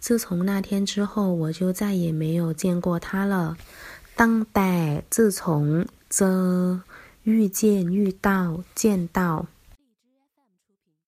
[0.00, 3.54] 自從那天之後，我就再也沒有見過他了。
[5.10, 6.80] 自從，這
[7.24, 9.44] 遇見、遇到、見到。